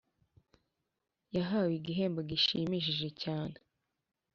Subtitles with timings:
[1.35, 3.55] yahawe igihembo gishimishije cyane